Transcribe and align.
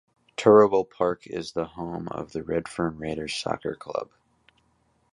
Turruwul 0.35 0.89
park 0.89 1.27
is 1.27 1.51
the 1.51 1.65
home 1.65 2.07
of 2.07 2.31
the 2.31 2.41
Redfern 2.41 2.97
Raiders 2.97 3.35
Soccer 3.35 3.75
Club. 3.75 4.09